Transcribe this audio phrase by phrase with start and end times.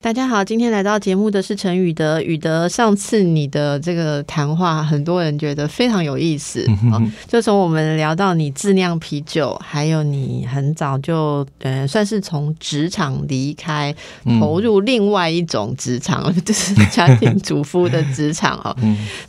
[0.00, 2.22] 大家好，今天来到节目的是陈宇德。
[2.22, 6.64] 宇德，上次你的这个谈话，很多人觉得非常有意思。
[6.92, 13.92] 哦，就从我们聊到你自酿啤酒，还有你很早就呃，算是从职场离开，
[14.38, 18.74] 投入另外一种职场， 就是家庭主妇的职场哦。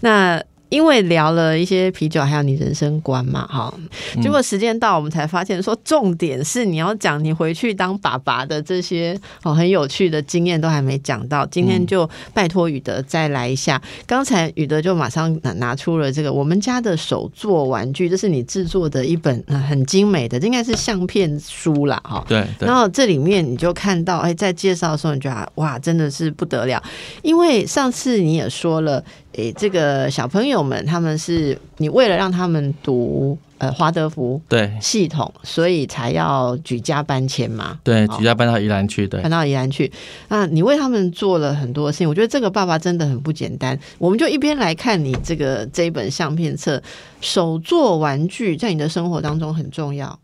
[0.02, 3.74] 那因为聊了一些啤酒，还有你人生观嘛，哈。
[4.22, 11.46] 结果时间到，我们才发现说，重点是你要讲你回去当爸爸的这些哦很有趣的经验都还没讲到。
[11.48, 13.82] 今天就拜托宇德再来一下。
[14.06, 22.24] 刚才宇德就马上拿拿出了这个我们家的手作玩具，这是你制作的一本很精美的，这应该是相片书啦，哈。
[22.28, 22.46] 对。
[22.60, 26.82] 然后这里面你就看到，哎，在介绍的时候你觉得哇，真的是不得了，
[27.24, 29.04] 因为上次你也说了。
[29.38, 37.80] 哎，这个小朋友们，他们是你为了让他们读呃华德福对系统，所以才要举家搬迁嘛？
[37.84, 39.92] 对，举家搬到宜兰去，对，搬到宜兰去。
[40.30, 43.78] 那你为他们做了很多事情，我觉得这个爸爸真的很不简单。
[43.98, 46.82] 我们就一边来看你这个这一本相片册，
[47.22, 50.20] 手作玩具在你的生活当中很重要，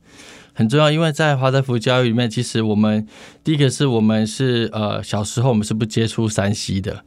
[0.54, 0.90] 很重要。
[0.90, 3.06] 因为在华德福教育里面，其实我们
[3.44, 7.04] 第一个是我们是呃小时候我们是不接触山西的。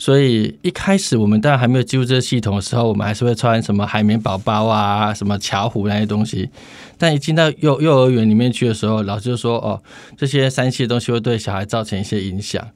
[0.00, 6.48] 所以一开始我们当然还没有进入这个系统的时候，我们还是会穿什么海绵宝宝啊、什么巧虎那些东西。
[6.96, 9.78] 但一进到幼幼儿园里面去的时候，老师就说：“哦，
[10.16, 12.66] 这些三系的东西会对小孩造成一些影响，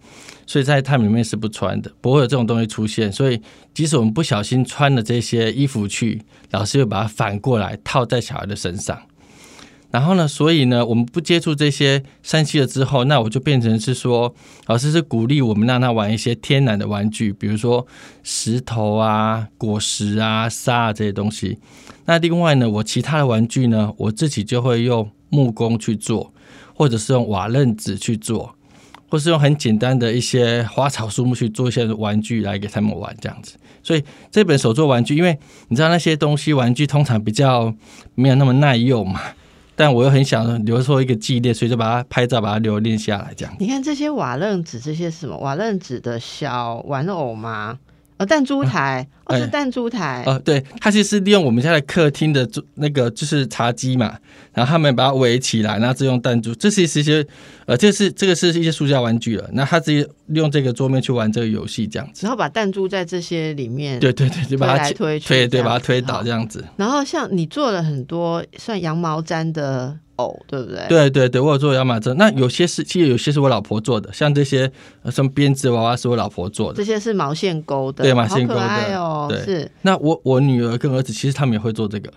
[0.46, 3.10] 所以在他们里面是不穿的，不会有这种东西出现。
[3.10, 3.40] 所以
[3.72, 8.98] 即使我们不小心穿了这些衣服去，老师又把它反过来套在小孩的身上。”
[9.94, 10.26] 然后呢？
[10.26, 14.34] 所以呢，我们不接触这些山西了之后，那我就变成是说，
[14.66, 17.86] 老师是鼓励我们让他玩一些天然的玩具，比如说
[18.24, 21.60] 石头啊、果实啊、沙啊这些东西。
[22.06, 26.34] 那另外呢，我其他的玩具呢，我自己就会用木工去做，
[26.74, 28.56] 或者是用瓦楞纸去做，
[29.08, 33.54] 或是用很简单的一些花草树木去做一些玩具来给他们玩这样子。
[33.80, 34.02] 所以
[34.32, 37.72] 这本手做玩具，因为你知道那些东西玩具通常比较
[38.16, 39.20] 没有那么耐用嘛。
[39.76, 43.32] 但我又很想留作一个纪念，所以就把它拍照，把它留念下来。
[43.36, 47.78] 这样，你看这些瓦楞纸，这些什么瓦楞纸的小玩偶吗？
[48.16, 50.22] 呃，弹珠台，哦，是弹珠台。
[50.24, 54.16] 呃，对，它其实是利用我们家的客厅的那个就是茶几嘛，
[54.52, 56.54] 然后他们把它围起来，然后就用弹珠。
[56.54, 57.26] 这是一些，
[57.66, 59.50] 呃，这是这个是一些塑胶玩具了。
[59.52, 62.24] 那他直接利用这个桌面去玩这个游戏，这样子。
[62.24, 66.64] 然后把弹珠在这些里面，对对对，就把它推推对，把它推倒这样子。
[66.76, 69.98] 然后像你做了很多算羊毛毡的。
[70.16, 70.86] 哦，对不对？
[70.88, 72.16] 对对对，我有做亚马针。
[72.16, 74.70] 那有些是，其实有些是我老婆做的，像这些
[75.10, 76.76] 什么编织娃娃是我老婆做的。
[76.76, 79.26] 这些是毛线钩的，对毛线钩的哦。
[79.28, 79.70] 对，是。
[79.82, 82.12] 那我我女儿跟儿子其实他们也会做这个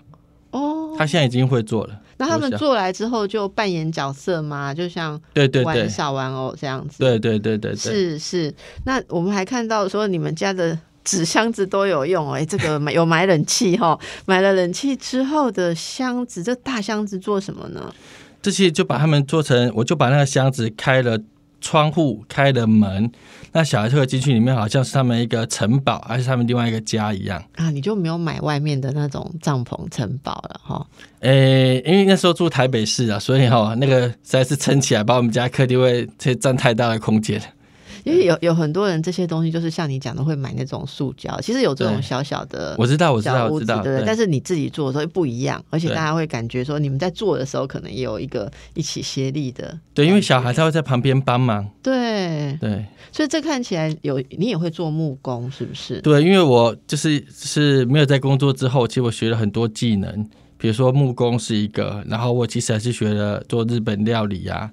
[0.52, 0.94] 哦。
[0.96, 2.00] 他现在已经会做了。
[2.18, 4.74] 那他们做来之后就扮演角色吗？
[4.74, 6.98] 就像对对玩小玩偶这样子。
[6.98, 8.54] 对对对对对，是是。
[8.84, 10.78] 那我们还看到说你们家的。
[11.08, 17.90] 纸箱子都有用哎，这个买有买冷气哈，买了冷气之后的箱子，这大箱子做什么呢？
[18.42, 21.18] 这些就把它们做成，我就把那个箱子开了
[21.62, 23.10] 窗户，开了门，
[23.52, 27.70] 那小孩就会进去里面，好像是他们一个城堡，还是他们另外一个家一样啊？
[27.70, 30.86] 你就没有买外面的那种帐篷城堡了哈？
[31.20, 37.40] 诶，因为那时候住台北市啊，所以哈那个实在是撑起来，把我们家客厅会占太大的空间。
[38.08, 44.02] 因为有有很多人这些东西就是像你讲的会买那种塑胶，其实有这种小小的，我知道我知道我知道，对。
[44.06, 49.78] 但是你自己做的时候不一样，而且大家会感觉说你们在做的时候可能也有一个一起协力的。
[49.94, 51.68] 对，因为小孩他会在旁边帮忙。
[51.82, 56.00] 对对，所以这看起来有你也会做木工是不是？
[56.00, 64.70] 对，因为我就是是没有在工作之后，其实我学了很多技能，比如说木工是一个，然后我其实还是学了做日本料理呀。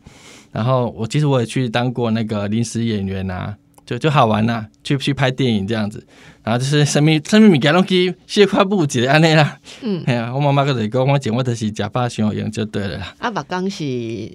[0.55, 3.53] 然后我其实我也去当过那个临时演员啊，
[3.85, 6.07] 就就好玩呐，去去拍电影这样子。
[6.45, 9.58] 然后就是生命生命物件拢去卸块布节安尼啦。
[9.81, 13.16] 嗯，哎呀，我妈妈个就讲，我讲我就是假发型用就对了啦。
[13.17, 13.84] 啊，把钢是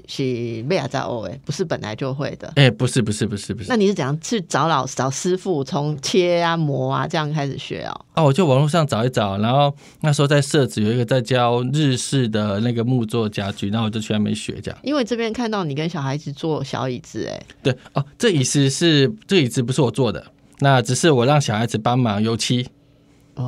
[0.09, 2.53] 是贝亚在学诶，不是本来就会的。
[2.57, 3.69] 哎，不是不是不是不是。
[3.69, 8.05] 那你是怎样去找老找师傅，从切啊磨啊这样开始学哦？
[8.15, 14.81] 啊，我就网络上找一找，然后那时候在设置有一个在教日式的那个木作家具，然后我就去那边学这样。
[14.83, 20.25] 因为这边看到你跟小孩子做小椅子，哎，对哦，这椅子是这椅子不是我做的。
[20.61, 22.67] 那只是我让小孩子帮忙油漆，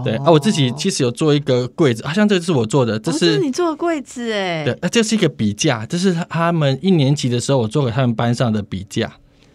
[0.05, 9.13] 对啊，我自己其实有做一个柜子，好像这个是我做的，这是你做的柜子哎，对，那这是一个笔架，这是他们一年级的时候我做给他们班上的笔架，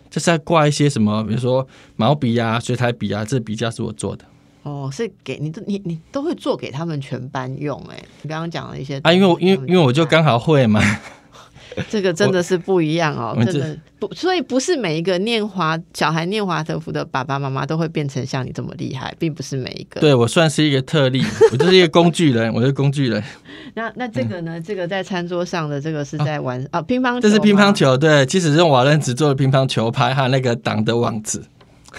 [0.09, 4.25] 就是要挂一些什么，比如说毛笔啊、水彩笔啊，这笔架是我做的。
[4.63, 10.81] 哦，是给你都你你都会做给他们全班用哎，你刚刚讲了一些啊，因为我因为因为我就刚好会嘛。
[11.89, 20.01] 这个真的是不一样哦，真的不，所以不是每一个念华小孩念华德福的爸爸妈妈都会变成像你这么厉害，并不是每一个。
[20.01, 23.23] 对我算是一个特例，我就是一个工具人，我是工具人。
[23.75, 24.59] 那那这个呢？
[24.59, 31.43] 这个在餐桌上的这个是在玩啊乒乓球，这是乒乓球，对，其实用瓦楞纸做的乒乓球拍和那个挡的网子。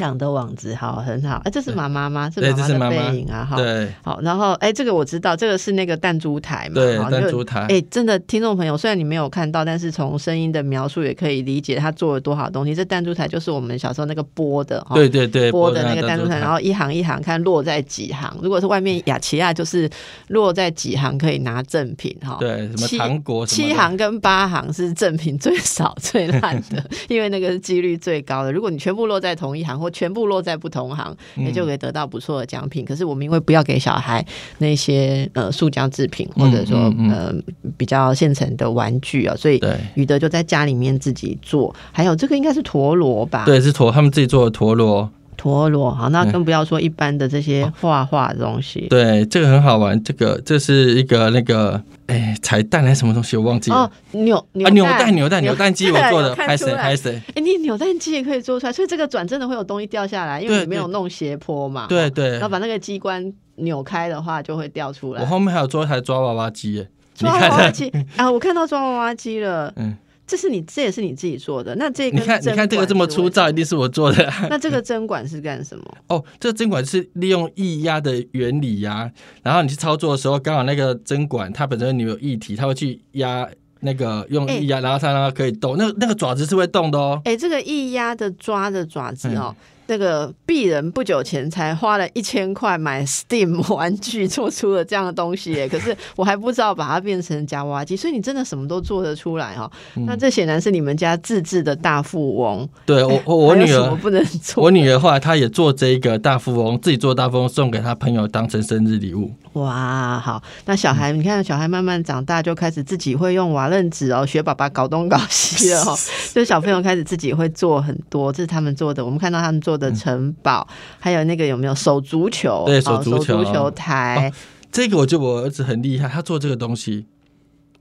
[0.01, 2.31] 养的网子好很好，哎，这是妈妈吗？
[2.33, 12.75] 这是妈妈的背影啊，哈，对，好，然后哎，这个我知道，这个是那个弹珠台嘛，对，弹珠台，哎，真的，听众朋友，虽然你没有看到，但是从声音的描述也可以理解他做了多少东西。
[12.75, 18.37] 这弹珠台就是我们小时候那个播的，对对对，拨的那个弹珠台，然后一行一行看落在几行。
[18.43, 19.89] 如果是外面雅琪亚，就是
[20.29, 28.53] 落在几行可以拿赠品哈，对，什么糖果，七行跟八行是赠品最少最烂的， 因为那个是几率最高的。
[28.53, 32.85] 如果你全部落在同一行，或全部落在不同行也就可以得到不错的奖品。
[32.85, 34.25] 可是我们因为不要给小孩
[34.59, 37.33] 那些呃塑胶制品，或者说呃
[37.77, 39.61] 比较现成的玩具啊，所以
[39.95, 41.75] 宇德就在家里面自己做。
[41.93, 43.45] 还有这个应该是陀螺吧？
[43.45, 45.11] 对，是陀他们自己做的陀螺。
[45.39, 48.89] 陀螺好，那更不要说一般的这些画画的东西。
[48.91, 50.03] 对，这个很好玩。
[50.03, 53.37] 这个这是一个那个哎彩蛋还是什么东西？
[53.37, 53.77] 我忘记了。
[53.77, 57.23] 哦，扭啊扭蛋扭蛋扭蛋机 我做的，拍谁拍谁？
[57.37, 61.87] 哎，你扭蛋机也可以做出来，所以这个转真的会有东西掉下来，因为你没有弄斜坡嘛。
[61.89, 62.33] 对对。
[62.33, 65.23] 然后把那个机关扭开的话，就会掉出来。
[65.23, 68.29] 我后面还有做一台抓娃娃机，抓娃娃机啊！
[68.29, 69.73] 我看到抓娃娃机了。
[69.77, 69.97] 嗯。
[70.29, 71.75] 这是你，这也是你自己做的。
[71.77, 74.31] 那这个你看，你看这个这么粗糙，一定是我做的。
[74.51, 75.85] 那这个针管是干什么？
[76.09, 79.11] 哦，这个针管是利用液压的原理呀。
[79.43, 83.49] 然后你去操作的时候，刚好那个针管它本身你有液体，它会去压
[83.81, 85.77] 那个用液压，然后它让它可以动。
[85.79, 87.21] 那那个爪子是会动的哦。
[87.25, 89.57] 哎，这个液压的抓的爪子哦。
[89.89, 95.69] 那个鄙人不久前才花了一千块买 Steam 玩具，做出了这样的东西耶！
[95.69, 99.71] 可是我还不知道把它变成夹娃娃机，所以你真的什么都做得出来哈。
[100.07, 102.69] 那这显然是你们家自制的大富翁。
[102.85, 104.63] 对我，我女儿不能做。
[104.63, 109.33] 我女儿后来她也做这一个大富翁，自己做大富翁送给她朋友当成生日礼物。
[109.55, 110.41] 哇，好！
[110.67, 115.97] 那小孩，你看小孩慢慢长大，就开始自己会用瓦楞纸哦，学爸爸搞东搞西了哦。
[116.35, 119.05] 就小朋友开始自己会做很多，这是他们做的。
[119.05, 120.67] 我们看到他们做的城堡，
[120.99, 122.65] 还有那个有没有手足球？
[122.67, 124.33] 对，手足球台。
[124.73, 127.07] 这个我觉得我儿子很厉害，他做这个东西。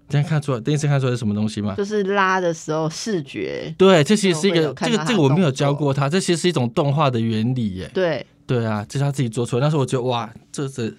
[0.10, 1.76] 现在看出来，第一次看出来是什么东西吗？
[1.76, 3.74] 就是拉的时候视觉。
[3.78, 7.92] 对，这其实是一个这个这个我没有教过他，这其实是一种动画的原理耶。
[7.94, 9.62] 对对啊，这是他自己做出来。
[9.62, 10.96] 但是我觉得哇，这是。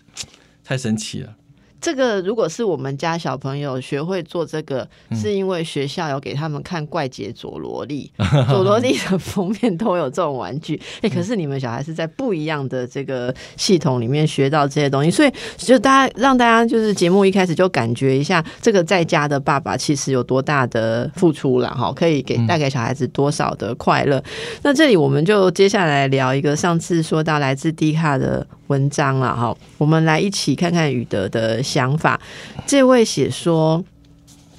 [0.65, 1.35] 太神奇了。
[1.81, 8.11] 这个如果是我们家小朋友学会做这个，是因为学校有给他们看怪杰佐罗利，
[8.49, 10.81] 佐罗利的封面都有这种玩具。
[11.03, 24.23] 哎，可是你们小孩是在不一样的这个系统里面学到这些东西，所以就大家让大家就是节目一开始就感觉一下，这个在家的爸爸其实有多大的付出了哈，可以给带给小孩子多少的快乐。
[24.63, 31.63] 那这里我们就接下来聊一个上次说到来自迪卡的文章了哈，我们来一起看看宇德的。
[31.63, 32.19] 想法，
[32.67, 33.85] 这位写说，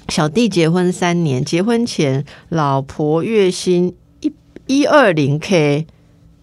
[0.08, 4.32] 小弟结婚三年，结婚前老婆月薪一
[4.66, 5.86] 一二零 k，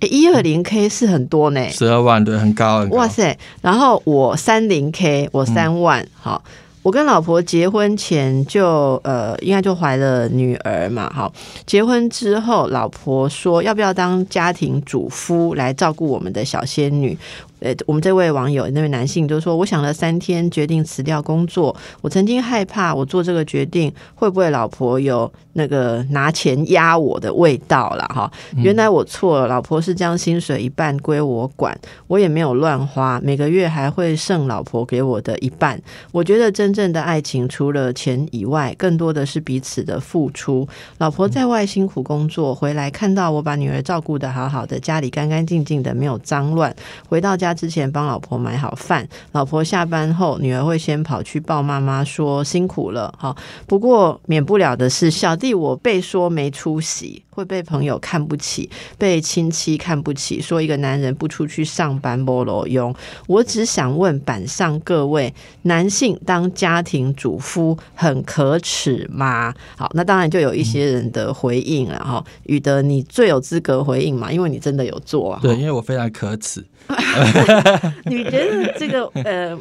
[0.01, 3.37] 一二零 k 是很多呢，十二万对，很高，哇塞！
[3.61, 6.43] 然后我三零 k，我三万，好。
[6.83, 11.33] 我跟老婆结婚前就呃，应该就怀了女儿嘛，好，
[11.65, 17.17] 结婚之后，老婆说要不要当家庭主夫来照顾我们的小仙女。
[17.59, 21.75] 呃，我们这位网友那位男性就说：“我想了三天，决定辞掉工作。
[22.01, 28.03] 我曾经害怕，我做这个决定会不会老婆有那个拿钱压我的味道了？
[28.13, 35.81] 哈，原来我错了，老婆是将薪水一半归我管，我也没有乱花，每个月还会剩老婆给我的一半。
[36.11, 40.67] 我觉得真正的爱情除了钱以外，更多的是彼此的付出。
[40.99, 46.71] 老婆在外辛苦工作，回来看到我把女儿照顾的好好的，家里干干净净的，没有脏乱，
[47.09, 53.13] 回到家。”家之前帮老婆买好饭，老婆下班后，女儿会先跑去抱妈妈，说辛苦了。
[53.17, 53.35] 好，
[53.65, 57.23] 不过免不了的是，小弟我被说没出息。
[57.37, 62.91] 会被朋友看不起，被亲戚看不起，说一个男人不出去上班不裸用。
[63.27, 69.53] 我只想问板上各位，男性当家庭主夫很可耻吗？
[69.77, 72.25] 好，那当然就有一些人的回应了哈。
[72.45, 75.39] 宇德，你最有资格回应嘛，因为你真的有做啊。
[75.43, 76.65] 对，因为我非常可耻。
[78.05, 79.57] 你觉得这个呃，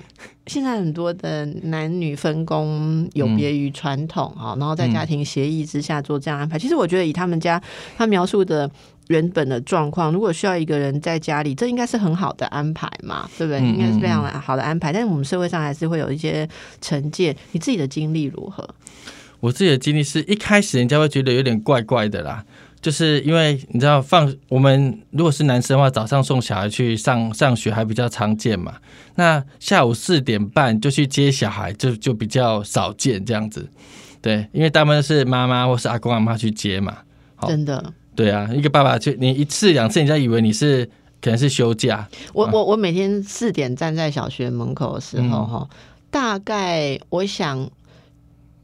[0.46, 6.58] 现在很多的男女分工有别于传统哈，然后在家庭协议之下做这样安排。
[6.58, 7.60] 其实我觉得以他们家
[7.96, 8.70] 他描述的
[9.08, 13.60] 原本的状况，如果需要一个人在家里，这应该是很好的安排嘛，对不对？
[13.60, 14.92] 应该是非常好的安排。
[14.92, 16.48] 但是我们社会上还是会有一些
[16.80, 17.34] 成见。
[17.52, 18.68] 你自己的经历如何？
[19.40, 22.44] 我自己的经历是一开始人家会觉得有点怪怪的啦。
[22.86, 28.76] 就是因为你知道放我们如果是男生的话，早上送小孩去上上学还比较常见嘛。
[29.16, 33.68] 那下午四点半就去接小孩，就就比较少见这样子。
[34.22, 36.98] 对，因为大部分是妈妈或是阿公阿妈去接嘛。
[37.48, 37.92] 真的。
[38.14, 40.88] 对啊，一个爸爸去你一次两次，人家以为你是
[41.20, 42.08] 可能是休假。
[42.32, 45.68] 我我我每天四点站在小学门口的时候，哈，
[46.08, 47.68] 大概我想。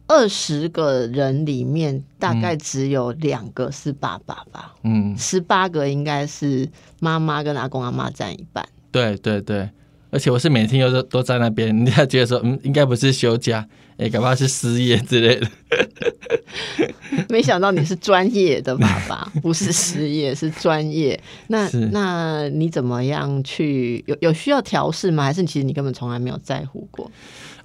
[0.06, 4.75] 二十个人里面，大概只有两个是爸爸吧。
[4.82, 6.68] 嗯，十八个应该是
[7.00, 8.66] 妈妈跟阿公阿妈占一半。
[8.90, 9.71] 对对对，
[10.11, 13.66] 而且我是每天又都都在那边，人家觉得说，嗯，应该不是休假，
[13.97, 15.49] 哎，恐怕是失业之类的。
[17.30, 21.18] 没想到你是专业的爸爸， 不是失业，是专业。
[21.47, 25.25] 那那你怎么样去有有需要调试吗？
[25.25, 27.11] 还是其实你根本从来没有在乎过？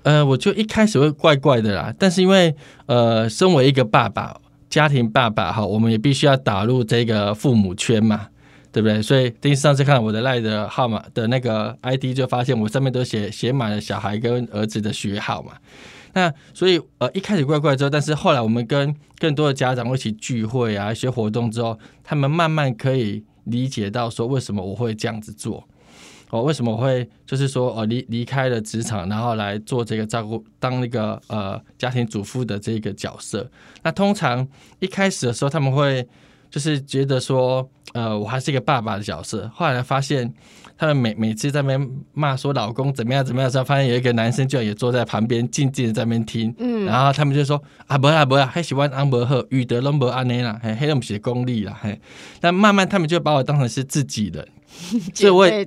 [0.07, 8.27] 呃，我就一开始会怪怪的啦，但是因为呃，身为一个爸爸，家庭爸爸哈，我们也必须要打入这个父母圈嘛，
[8.71, 9.01] 对不对？
[9.01, 15.51] 所以，丁上次看我的赖的号码的那个 ID，就发现我上面都写写满了小孩跟儿子的学号嘛。
[16.13, 25.67] 那所以呃，一开始怪怪之后，但是后来我们跟更多的家长一起聚会啊，一些活动之后，他们慢慢可以理解到说为什么我会这样子做。
[26.29, 33.49] 哦，为什么会就是说，哦，离离开了职场，然后来做这个照顾，当那个呃家庭主妇的这个角色？
[33.81, 34.45] 那通常
[34.79, 36.05] 一开始的时候，他们会
[36.49, 39.49] 就是觉得说，呃，我还是一个爸爸的角色。
[39.53, 40.33] 后来发现，
[40.77, 46.53] 他们每每次在那边骂说老公怎么样怎么样时候，发现有一个男生居然也坐在旁边静静的在那边听。
[46.59, 51.97] 嗯，然后他们就说啊，不啊不啊，还喜欢安伯赫，语德隆伯安内啦，嘿，黑龙写功力啦，嘿。
[52.41, 54.45] 但慢慢他们就把我当成是自己人。
[55.13, 55.65] 所以我也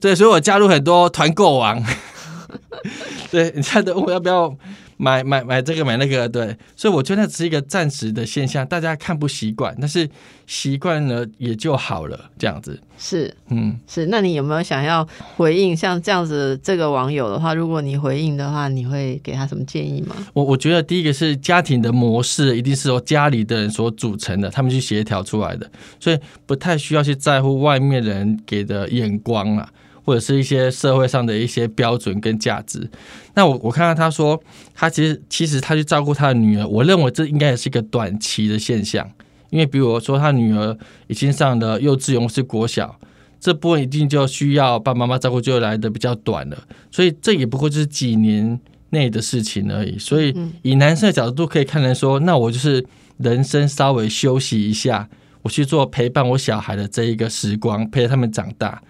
[0.00, 1.82] 对，所以我加入很多团购网。
[3.30, 4.54] 对，你猜的，我要不要
[4.96, 6.28] 买买买这个买那个？
[6.28, 10.08] 对，所以我觉得只是一个暂时的现象，大家看不习惯，但是
[10.46, 12.80] 习惯了也就好了，这样子。
[12.96, 14.06] 是，嗯，是。
[14.06, 15.06] 那你有没有想要
[15.36, 17.52] 回应像这样子这个网友的话？
[17.52, 20.14] 如果你回应的话，你会给他什么建议吗？
[20.32, 25.68] 我我觉得第一个是家庭的模式一定是由家里的人所组成的，他们去协调出来的，
[25.98, 29.68] 所以不太需要去在乎外面人给的眼光啊。
[30.04, 32.90] 或者是一些社会上的一些标准跟价值，
[33.34, 34.42] 那我我看到他说，
[34.74, 39.08] 他其实其实他去照顾他的女儿，我认为这应该也是一个短期的现象，
[39.50, 42.98] 因为比如说他女儿已经上了幼稚园是国小，
[43.38, 46.58] 这部分一定就需要爸爸妈妈照顾就来的比较短了，
[46.90, 48.58] 所以这也不过就是几年
[48.90, 49.98] 内的事情而已。
[49.98, 52.84] 所以以男生的角度可以看来说，那我就是
[53.18, 55.08] 人生稍微休息一下，
[55.42, 58.82] 我去做陪伴我小孩的这一个时光，陪着他们长大。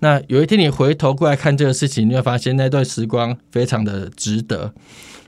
[0.00, 4.72] 那有一天你回头过来看这个事情，你会发现那段时光非常的值得。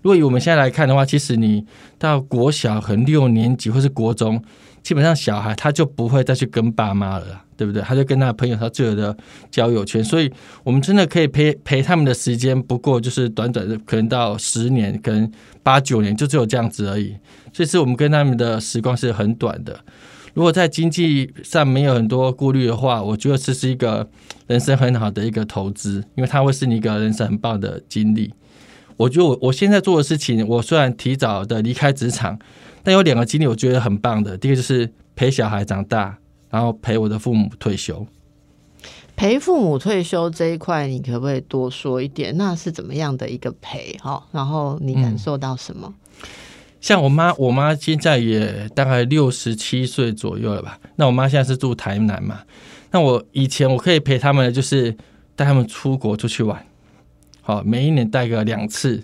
[0.02, 1.64] 如果以我们现在来看的话，其实你
[1.98, 4.42] 到国小和六年级或是国中，
[4.82, 7.82] 基本上小孩他就不会再去跟爸妈了，对不对？
[7.82, 9.16] 他就跟他的朋友他自由的
[9.50, 10.30] 交友圈，所以
[10.62, 15.28] 我们真的可以陪陪他们的时间，不过就是短短的，可能到十年，可能
[15.62, 17.16] 八九年，就只有这样子而已。
[17.52, 19.80] 所以是我们跟他们的时光是很短的。
[20.36, 24.06] 如果在经济上没有很多顾虑的话，我觉得这是一个
[24.46, 28.34] 人生很好的一个投资，因为它会是你一个人生很棒的经历。
[28.98, 32.38] 我觉得我我现在做的事情，我虽然提早的离开职场，
[32.82, 34.36] 但有两个经历我觉得很棒的。
[34.36, 36.18] 第一个就是陪小孩长大，
[36.50, 38.06] 然后陪我的父母退休。
[39.16, 42.36] 陪父母退休这一块，你可不可以多说一点？
[42.36, 43.96] 那是怎么样的一个陪？
[44.02, 45.94] 哈，然后你感受到什么？
[46.80, 50.78] 像我妈，我妈现在也大概六十七岁左右了吧？
[50.96, 52.40] 那我妈现在是住台南嘛？
[52.90, 54.94] 那我以前我可以陪他们，就是
[55.34, 56.64] 带他们出国出去玩，
[57.40, 59.02] 好，每一年带个两次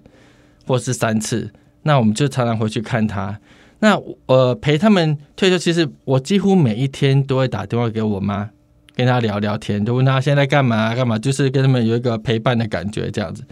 [0.66, 1.50] 或是三次。
[1.82, 3.38] 那我们就常常回去看他。
[3.80, 8.50] 那呃，陪他们退休，其实我几乎每一天都会打电话给我妈。
[8.94, 13.42] 跟她聊聊天，就问她现在干嘛干嘛，就是跟他们有一个陪伴的感觉这样子。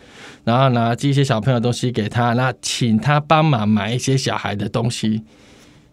[0.44, 5.22] 然后拿，寄一些小朋友东西给他，那请他帮忙买一些小孩的东西，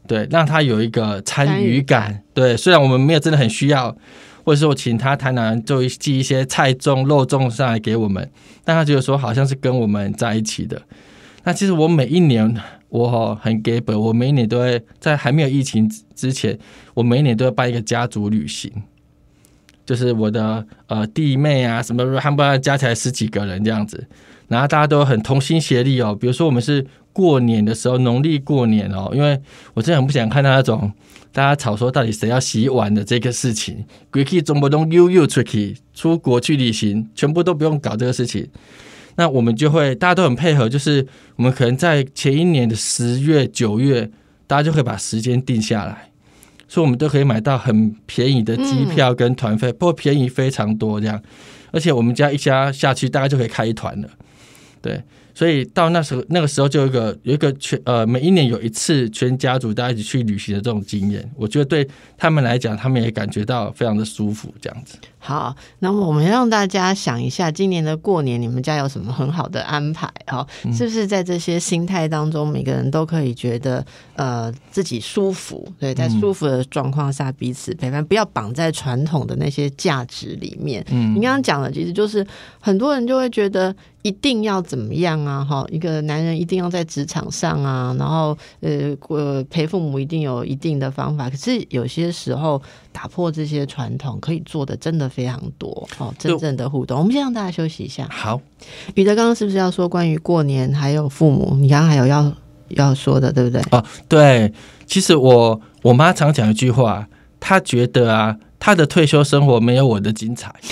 [0.07, 2.23] 对，让他有一个参与感。
[2.33, 3.95] 对，虽然我们没有真的很需要，
[4.43, 8.29] 或者说我请他台南就寄一些菜粽、肉粽上来给我们，
[8.63, 10.81] 但他觉得说好像是跟我们在一起的。
[11.43, 12.55] 那其实我每一年
[12.89, 16.57] 我哈很给本，我每一年都会在还没有疫情之前，
[16.93, 18.71] 我每一年都要办一个家族旅行，
[19.85, 24.07] 就是我的呃弟妹啊什么，他们加起来十几个人这样子，
[24.47, 26.15] 然后大家都很同心协力哦。
[26.15, 29.39] 比如说我们是过年的时候，农历过年哦，因为
[29.73, 30.91] 我真的很不想看到那种
[31.31, 38.47] 大家吵说到底谁要洗碗的这个事情，可以中国东悠悠出去出国去旅行，全部都不用搞这个事情。
[39.15, 41.05] 那我们就会大家都很配合，就是
[41.37, 44.09] 我们可能在前一年的十月、九月，
[44.45, 46.11] 大家就可以把时间定下来，
[46.67, 51.19] 所以我们都可以买到很便宜的机票跟团费，不过便宜非常多这样，
[51.71, 54.09] 而且我们家一家下去大概就可以开一团了，
[54.81, 55.01] 对。
[55.33, 64.97] 所以到那时候，那个时候就有一个有一个全呃，每一年有一次全家族大家一起去旅行的这种经验，我觉得对他们来讲，他们也感觉到非常的舒服，这样子。
[65.19, 70.11] 好，那么我们让大家想一下，今年的过年你们家有什么很好的安排？
[70.25, 70.43] 哈，
[70.73, 75.71] 是不是在这些心态当中，每个人都可以觉得呃自己舒服？
[75.77, 80.83] 对，在舒服的状况下彼此陪伴，不要绑在传统的那些价值里面。
[80.89, 82.25] 嗯，你刚刚讲的其实就是
[82.59, 83.75] 很多人就会觉得。
[84.07, 85.43] 一定要怎么样啊？
[85.43, 91.29] 哈，一个男人一定要在职场上啊，然后呃，呃，陪父母一定有一定的方法。
[91.29, 92.61] 可是有些时候
[92.93, 96.13] 打破这些传统，可以做的真的非常多哦。
[96.17, 98.07] 真正的互动，我们先让大家休息一下。
[98.09, 98.39] 好，
[98.95, 101.57] 彼得刚刚是不是要说关于过年还有父母？
[101.59, 102.31] 你刚刚还有要
[102.69, 103.61] 要说的，对不对？
[103.71, 104.53] 哦，对。
[104.85, 107.05] 其实我我妈常讲一句话，
[107.41, 110.55] 她觉得啊，她的退休生活没有我的精彩。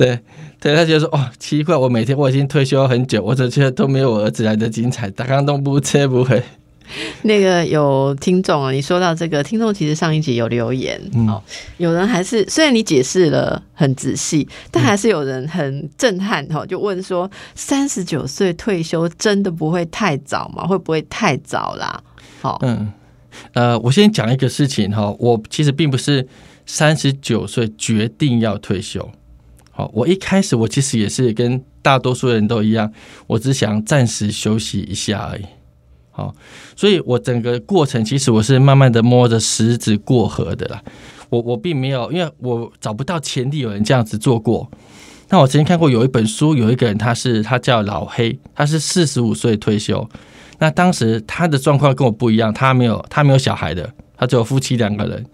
[0.00, 0.18] 对，
[0.58, 6.42] 对他觉得说哦，奇怪，我每天我已经退休很久，我这些都没有我儿子来的精彩，打刚都不切不回。
[7.22, 11.42] 那个有听众啊，你说到这个听众，其实上一集有留言哦，
[11.76, 20.66] 有人还是虽然你解释了很仔细，但还是有人很震撼哈，就问说三十九岁退休真的不会太早吗？
[20.66, 22.02] 会不会太早啦？
[22.40, 22.90] 好，嗯，
[23.52, 26.26] 呃，我先讲一个事情哈，我其实并不是
[26.64, 29.06] 三十九岁决定要退休。
[29.92, 32.92] 我一开始我其实也是跟大多数人都一样，
[33.26, 35.44] 我只想暂时休息一下而已。
[36.12, 36.34] 好，
[36.74, 40.82] 所以我整个过程其实我是慢慢的摸着石子过河的啦。
[41.28, 44.68] 我我并没有，因为我找不到前例有人这样子做过。
[45.28, 50.06] 那我曾经看过有一本书，有一个人他是他叫老黑，他是四十五岁退休。
[50.58, 55.24] 那当时他的状况跟我不一样，他没有他没有小孩的，他只有夫妻两个人。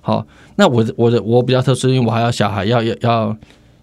[0.00, 0.26] 好，
[0.56, 3.36] 那我我的我比较特殊，因为我还要小孩要要要。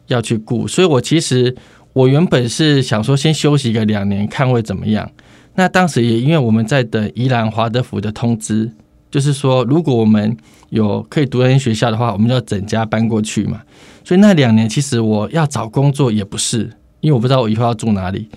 [0.09, 1.55] 要去顾，所以我其实
[1.93, 5.09] 我原本是想说先休息个两年，看会怎么样。
[5.55, 8.71] 那当时也因为我们在等宜兰华德福的通知，
[9.09, 10.37] 就是说如果我们
[10.69, 13.61] 有可以读人学校的话，我们就要整家搬过去嘛。
[14.03, 16.69] 所以那两年其实我要找工作也不是，
[17.01, 18.29] 因为我不知道我以后要住哪里。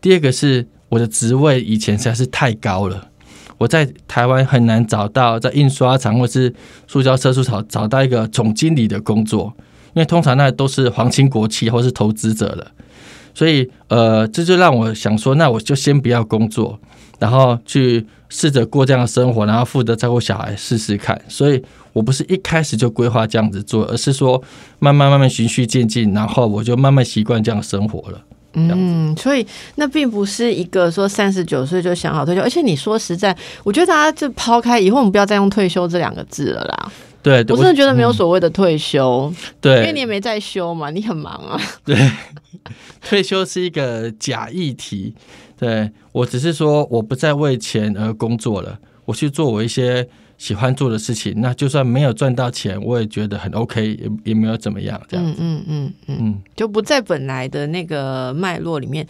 [0.00, 3.08] 第二个是我的职位以前实在是太高了，
[3.56, 6.54] 我在台湾很难找到在印刷厂或是
[6.86, 9.52] 塑胶车塑厂找到一个总经理的工作。
[9.94, 12.66] 因为通常那都是皇亲国戚或是投资者了，
[13.34, 16.78] 所以呃，这就让我想说，那我就先不要工作，
[17.18, 21.20] 然后去试着过这样的生活，然后负责照顾小孩试试看。
[21.28, 24.42] 所以我不是一开始就规划这样子做，而是说
[24.78, 28.20] 慢慢慢慢循序渐进，然后我就慢慢习惯这样的生活了。
[28.54, 29.46] 嗯，所以
[29.76, 36.92] 那并不是一个说三十九岁就想好退休，而且你说实在，我觉得大家就抛开以后，我们不要再用退休这两个字了啦。
[37.22, 41.60] 对，我真的觉得没有所谓的退休，对，因为你也没在休嘛，你很忙啊。
[41.84, 41.96] 对，
[43.02, 45.14] 退休是一个假议题。
[45.58, 51.34] 对我只是说，我不再为钱而工作了，我去做我一些喜欢做的事情。
[51.38, 55.00] 那就算没有赚到钱，我也觉得很 OK，也也没有怎么样。
[55.08, 59.04] 这样，嗯嗯嗯嗯，就不在本来的那个脉络里面。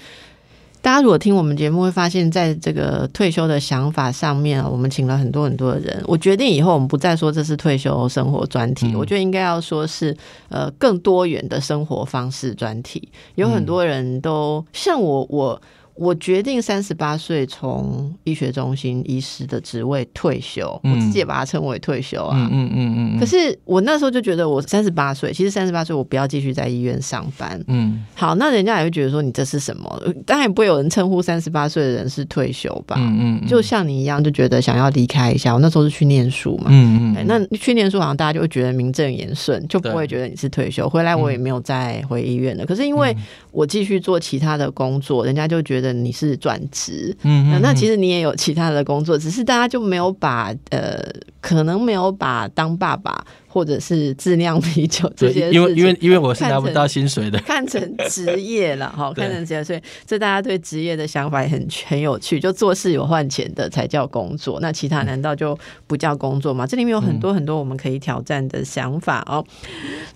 [0.89, 6.03] 大家如果听我们节目，会发现在这个退休的想法上面，我们请了很多很多的人。
[6.07, 10.17] 我决定以后我们不再说这是退休生活专题，我觉得应该要说是
[10.49, 13.07] 呃更多元的生活方式专题。
[13.35, 15.61] 有很多人都像我，我。
[15.99, 22.37] 我决定三十八岁从医学中心医师的职位退休，我自己也把它称为退休啊。
[22.39, 23.19] 嗯嗯嗯嗯。
[23.19, 27.61] 可是我那时候就觉得，我三十八岁，其实三十八岁我不要继续在医院上班。
[27.67, 28.05] 嗯。
[28.15, 30.03] 好，那人家也会觉得说你这是什么？
[30.25, 32.95] 当然不会有人称呼三十八岁的人是退休吧？
[32.97, 33.47] 嗯嗯。
[33.49, 35.53] 就像你一样，就觉得想要离开一下。
[35.53, 36.67] 我那时候是去念书嘛。
[36.69, 37.27] 嗯嗯。
[37.27, 40.89] 那去念书好像大家就会觉得名正言顺，就不会觉得你是退休。
[40.89, 42.65] 回来我也没有再回医院了。
[42.65, 43.13] 可是因为
[43.51, 45.88] 我继续做其他的工作，人家就觉得。
[45.89, 51.03] 者你是转职，嗯嗯，那其实你也有其他的工作，只是大家就没有把呃，
[51.41, 66.67] 可能没有把当爸爸或者是自酿啤酒这些，因为因为因为我是拿不到薪水的，看成职业了哈， 看成职业，所以这大家对职业的想法也很很有趣，就做事有换钱的才叫工作，那其他难道就不叫工作吗？
[66.67, 69.45] 这里面有很多很多我们可以挑战的想法哦。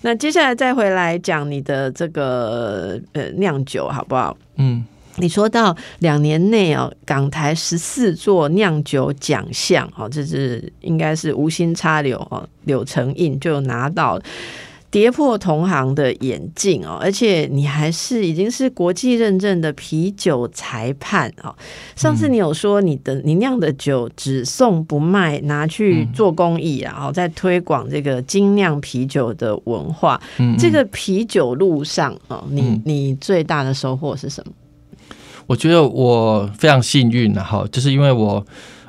[0.02, 4.37] 那接下来再回来讲你的这个呃酿酒好不好？
[4.56, 4.85] 嗯。
[5.22, 14.20] 你说到两年内哦，港台十四座酿酒奖项哦，这是应该是无心插柳哦，柳成印就拿到
[14.90, 21.54] 跌破同行的眼镜哦，而且你还是已经是国际认证的啤酒裁判哦。
[21.94, 30.20] 上次你有说你的你酿的酒只送不卖，拿去做公益啊，然后在推广这个精酿啤酒的文化。
[30.58, 34.52] 这个啤酒路上哦，你你最大的收获是什么？
[35.52, 38.42] 我觉得我非常幸运，然后就是因为我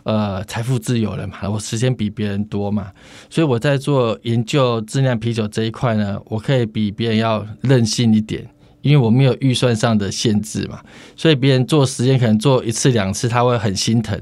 [0.04, 2.88] 呃财富自由了嘛，我时间比别人多嘛，
[3.30, 8.47] 所以我在做研究质量啤酒这一块呢，我可以比别人要任性一点，
[8.82, 10.80] 因为我没有预算上的限制嘛，
[11.17, 14.17] 所以别人做实验可能做一次两次他会很心疼，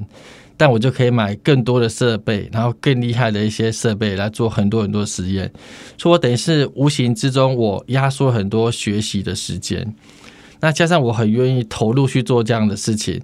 [0.57, 5.51] 但我就可以买更多的设备，然后更厉害的一些设备来做很多很多实验，
[5.95, 9.93] 所以我等于是无形之中我压缩很多学习的时间。
[10.61, 13.21] 那加上我很愿意投入去做这样的事情，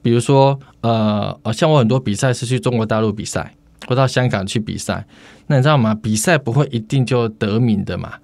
[0.00, 3.52] 比如说，呃，像我很多比赛是去中国大陆比赛，
[3.86, 5.04] 或到香港去比赛。
[5.48, 5.94] 那你知道吗？
[5.94, 8.14] 比赛不会一定就得名的嘛。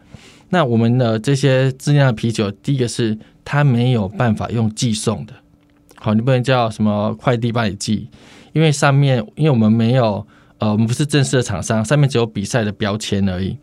[0.51, 5.33] 那我们的这些质量的啤酒，第一个是它没有办法用寄送的，
[5.97, 8.09] 好，你不能叫什么快递帮你寄，
[8.53, 10.27] 因为上面因为我们没有，
[10.59, 13.57] 呃，我们不是正式的厂商，上面只有比赛的标签而已。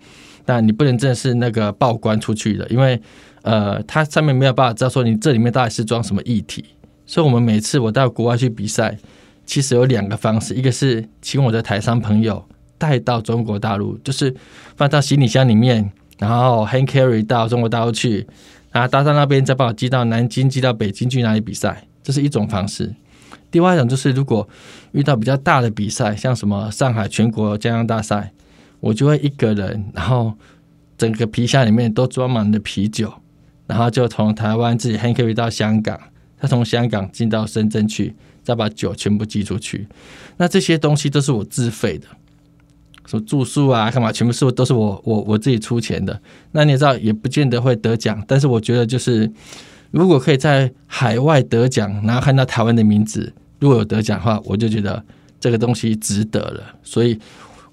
[0.50, 3.00] 那你不能正式那个报关出去的，因为。
[3.42, 6.64] 呃，它上面没有办法知道说你这里面到底是装什么液体，
[7.06, 8.98] 所以我们每次我到国外去比赛，
[9.46, 12.44] 其实有两个方式，一个是请我的台商朋友
[12.78, 14.36] 带到中国大陆，就是
[14.76, 18.28] 放到行李箱里面，然后 hand carry 到中国大陆去，
[18.74, 22.94] 然后搭到那边再帮我寄到南京、寄到北京去哪里比赛，这是一种方式。
[23.54, 24.48] 另外一种就是如果
[24.92, 28.34] 遇到比较大的比赛，像什么上海全国江洋大赛，
[28.80, 30.34] 我就会一个人，然后
[30.98, 33.14] 整个皮箱里面都装满了啤酒。
[33.68, 35.96] 然后就从台湾自己 hand carry 到香港，
[36.42, 39.88] 再从香港进到深圳去，再把酒全部寄出去。
[40.38, 42.08] 那这些东西都是我自费的，
[43.06, 46.20] 什么住宿啊、干嘛，全部是都是我我我自己出钱的。
[46.52, 49.32] 那你知道，也不见得会得奖，但是我觉得就是，
[49.92, 55.06] 如果可以在海外得奖，然后看到台湾的名字，如果有得奖的话，我就觉得
[55.40, 56.64] 这个东西值得了。
[56.82, 57.20] 所以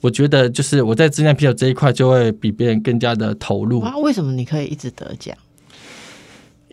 [0.06, 3.80] 我觉得，就是我在质量啤酒这一块就会比别人更加的投入。
[3.80, 5.36] 啊，为什么你可以一直得奖？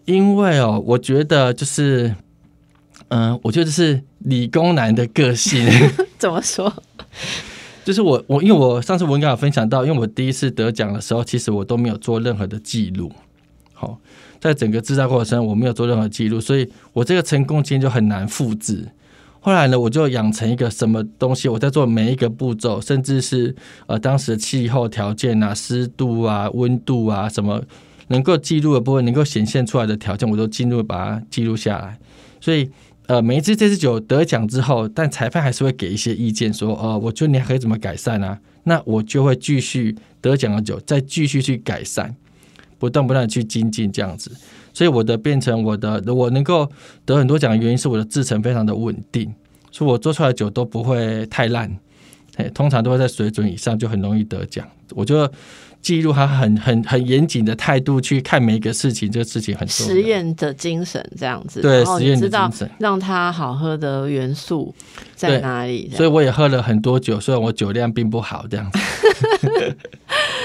[0.06, 2.14] 因为哦，我觉得就是，
[3.08, 5.68] 嗯，我觉得是理工男的个性。
[6.20, 6.72] 怎么说？
[7.84, 13.12] 就是我我因为我上次我应该有分享到，因为我第一次得奖的时候，其实我都没有做任何的记录。
[13.74, 13.98] 好，
[14.40, 18.88] 在整个制造过程，我没有做任何记录，所以我这个成功经验就很难复制。
[19.44, 23.54] 后来呢，我就养成一个什么东西，我在做每一个步骤，甚至是
[23.88, 27.62] 呃当时的气候条件啊、湿度啊、温度啊什么。
[28.10, 31.98] 能够记录的部分，能够显现出来的条件，我都进入把它记录下来。
[32.40, 32.70] 所以，
[33.08, 38.38] 呃，每一支这支酒得奖之后，但裁判还是会给一些意见，说，呃，我觉得你还可以怎么改善啊？
[38.66, 42.14] 那我就会继续得奖的酒，再继续去改善，
[42.78, 44.30] 不断不断去精进这样子。
[44.74, 46.70] 所以，我的变成我的，我能够
[47.06, 49.34] 得很多奖的原因是我的制成非常的稳定，
[49.72, 51.72] 所以我做出来的酒都不会太烂，
[52.36, 54.68] 哎，通常都会在水准以上，就很容易得奖。
[54.92, 55.32] 我觉得。
[55.84, 61.60] 记录他很很很严谨的态度去看每一个事情，这个事情很实验的精神这样子。
[61.60, 64.74] 对，实验的精神，让它好喝的元素
[65.14, 65.92] 在哪里？
[65.94, 68.80] 所以我也喝了很多酒，虽然我酒量并不好，这样子。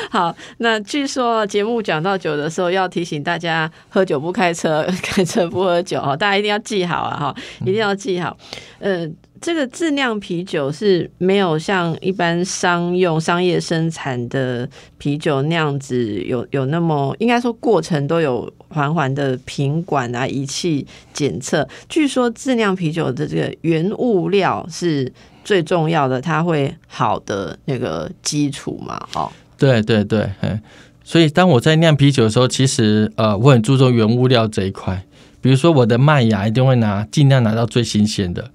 [0.11, 6.01] 好，那据说节目讲到酒的时候，要提醒大家：喝酒不开车， 开车不喝酒。
[6.01, 7.17] 哈，大家一定要记好啊！
[7.17, 8.37] 哈，一定要记好。
[8.81, 9.15] 嗯。
[9.41, 14.69] 这个自酿啤酒是没有像一般商用、商业生产的
[14.99, 21.65] 啤酒那样子有有那么，应该说过程都有环环的品管啊、仪器检测。
[21.89, 25.13] 据说自酿啤酒的这个原物料是
[25.45, 29.01] 最重要的，它会好的那个基础嘛？
[29.15, 30.61] 哦，对对对，嗯，
[31.05, 35.05] 所以当我在酿啤酒的时候，其实呃，我很注重原物料这一块，
[35.41, 38.51] 比如说我的麦芽一定会拿尽量拿到最新鲜的。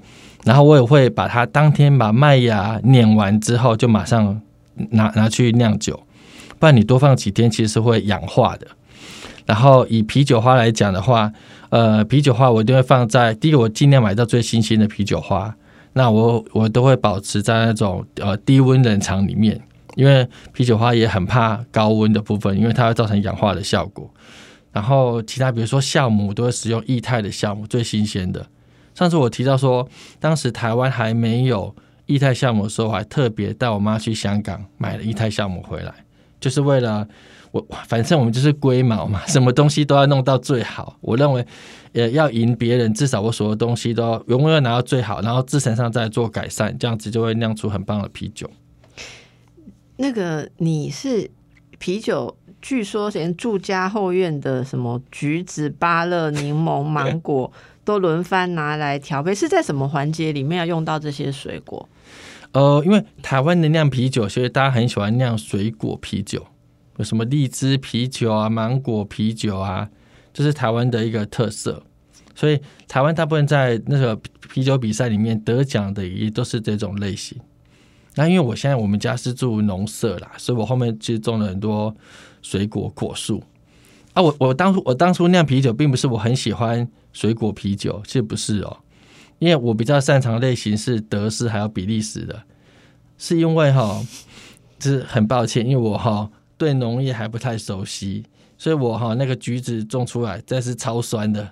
[0.46, 4.42] 然后我也会把它当天把麦芽碾完之后，就马上
[4.90, 6.04] 拿拿去酿酒，
[6.60, 8.68] 不然你多放几天其实是会氧化的。
[9.46, 11.32] 然后以啤酒花来讲的话，
[11.70, 15.56] 呃，啤酒花我一定会放在第一个，我尽量买到最新鲜的啤酒花。
[15.94, 19.62] 那我我都会保持在那种呃低温冷藏里面，
[19.96, 24.10] 因为啤酒花也很怕高温的部分，因为它会造成氧化的效果。
[24.72, 28.46] 然后其他比如说酵母都会使用液态的酵母，最新鲜的。
[28.96, 29.88] 上次我提到说，
[30.20, 31.76] 当时台湾还没有
[32.08, 35.94] 液态酵母的时候，我还特别带我妈去香港买了液态酵母回来，
[36.40, 37.08] 就是为了
[37.52, 40.98] 我反正我们就是龟毛嘛， 什么东西都要弄到最好。
[41.02, 41.46] 我认为。
[41.94, 48.50] 也要赢别人，至少我所有东西都要永远拿到最好，然后制成上再做改善，这样子就会酿出很棒的啤酒。
[49.98, 51.30] 那个你是
[51.78, 57.52] 啤酒，据说连住家后院的什么橘子、芭乐、柠檬、芒果
[57.86, 61.88] 都轮番拿来调配，是在什么环节里面要用到这些水果？
[62.54, 66.46] 呃，因为台湾的酿啤酒，所以大家很喜欢酿水果啤酒，
[66.98, 69.90] 有什么荔枝啤酒啊、芒果啤酒啊。
[70.34, 71.84] 这是台湾的一个特色，
[72.34, 77.40] 所以台湾大部分在那个啤酒比赛里面得奖的也都是这种类型。
[78.16, 81.96] 那因为我现在我们家是住农舍啦，所以我后面其实种了很多
[82.42, 83.44] 水果果树。
[84.14, 88.78] 啊，我我当初我当初酿啤酒，并不是我很喜欢水果啤酒，其实不是哦，
[89.40, 92.44] 因为我比较擅长类型是德式还有比利时的，
[93.18, 94.06] 是因为哈，
[94.78, 98.24] 就是很抱歉，因为我哈对农业还不太熟悉。
[98.56, 101.52] 所以我哈那个橘子种出来，真是超酸的，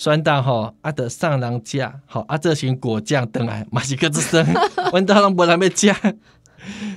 [0.00, 4.46] 酸到哈阿得上人家好阿这型果酱等来马西克之生，
[4.94, 5.94] 闻到人不来要加，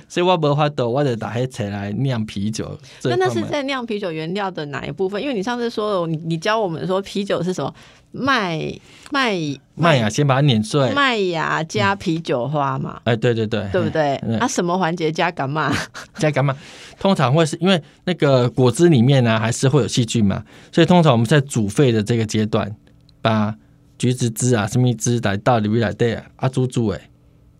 [0.08, 2.78] 所以我无法度，我就打黑茶来酿啤酒。
[3.02, 5.20] 那那是在酿啤酒原料的哪一部分？
[5.20, 7.74] 因为你上次说，你你教我们说啤酒是什么？
[8.10, 8.72] 麦
[9.10, 9.36] 麦
[9.74, 13.02] 麦芽先把它碾碎，麦芽加啤酒花嘛？
[13.04, 14.14] 哎，对对对，对不对？
[14.38, 15.70] 啊，什么环节加干嘛？
[16.16, 16.56] 加干嘛？
[16.98, 22.74] 通常会是因为那个果汁里面呢，还是会有细菌嘛，所以通常我们在煮沸的这个阶段，
[23.24, 23.56] 把
[23.98, 27.00] 橘子汁啊、什么汁来倒里面来对啊，煮煮哎，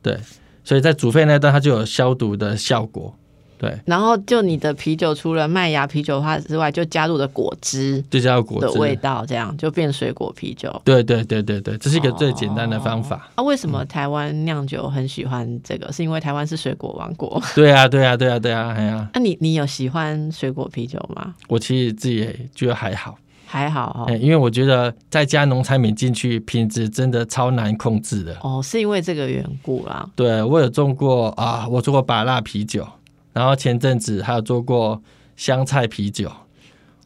[0.02, 0.18] 对，
[0.62, 3.14] 所以在煮沸那段它就有消毒的效果。
[3.56, 10.68] 对，然后就你的啤酒除了麦芽啤酒花之外，就加入了果汁，就加入果汁的味道，这样就变水果啤酒。
[10.84, 13.30] 对对对对对，这是一个最简单的方法。
[13.36, 15.90] 啊，为什么台湾酿酒很喜欢这个？
[15.92, 17.40] 是因为台湾是水果王国。
[17.54, 19.08] 对啊，对啊，对啊，对啊，哎呀。
[19.14, 21.34] 那你你有喜欢水果啤酒吗？
[21.48, 23.16] 我其实自己也觉得还好，
[23.54, 24.12] 还好哈。
[24.16, 28.36] 因为我觉得再加农产品进去，品质真的超难控制的。
[28.42, 30.10] 哦，是因为这个缘故啦。
[30.16, 32.84] 对，我有种过啊，我做过把辣啤酒。
[33.32, 35.00] 然后前阵子还有做过
[35.36, 36.28] 香菜啤酒，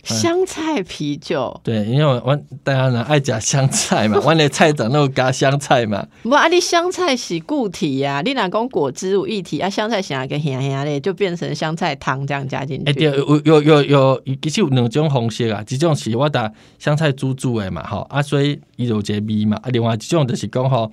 [0.04, 6.06] 香菜啤酒，对，因为我我大家呢爱加香菜嘛， 我的菜长那种加香菜嘛。
[6.22, 9.68] 不，啊，你香菜是固体呀，你若讲果汁有液体啊？
[9.68, 12.90] 香菜想要跟咸咸的，就变成香菜汤这样加进去。
[12.90, 19.56] 哎，对，有有有有，其实有两种方式啊，一种是我打香菜煮煮的嘛，吼啊，所以伊有个味嘛。
[19.62, 20.90] 啊，另外一种就是讲吼，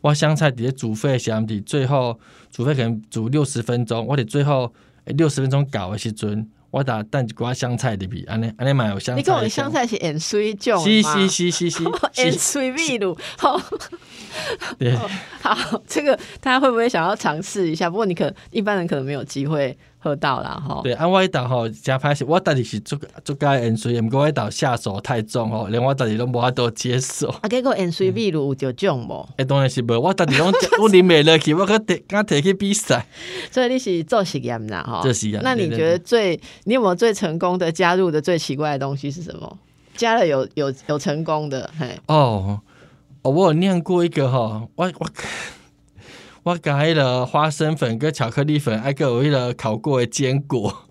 [0.00, 2.18] 我香菜直接煮沸香的，最后。
[2.54, 4.72] 煮沸可能煮六十分钟，我得最后
[5.06, 9.20] 六十分钟搞的时阵，我打蛋瓜香菜的比，安尼安尼买有香菜。
[9.20, 11.84] 你讲的香菜是盐水酱是是是是是，
[12.16, 13.16] 盐 水味露。
[13.38, 13.60] 好，
[14.76, 14.92] 对，
[15.40, 15.56] 好，
[15.86, 17.88] 这个大家会不会想要尝试一下？
[17.88, 19.78] 不过你可一般人可能没有机会。
[20.04, 27.28] 喝到了哈，对，啊我一道吼加拍是，我到底是做做加盐水，唔过我一道下手太重吼，连我到底都无法度接受。
[27.40, 29.26] 啊，结果盐水比如就重无？
[29.38, 30.48] 诶，当然是无，我到底拢
[30.82, 33.06] 我啉袂落去，我可摕刚摕去比赛。
[33.50, 35.00] 所以你是做实验啦吼？
[35.02, 35.40] 做实验。
[35.42, 39.58] 那你觉得最你有没有最成功的加入的最奇怪的东西是什么？
[39.96, 41.70] 加了有有有成功的？
[41.78, 42.60] 嘿，哦
[43.22, 45.08] 哦，我有念过一个哈，我我。
[46.44, 50.84] 我加迄个花生粉跟巧克力粉，还有迄个烤过的坚果。